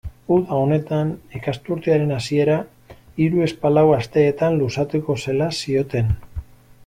Uda 0.35 0.55
honetan 0.59 1.09
ikasturtearen 1.39 2.13
hasiera 2.15 2.55
hiruzpalau 3.25 3.85
asteetan 3.99 4.59
luzatuko 4.63 5.19
zela 5.27 5.51
zioten. 5.61 6.11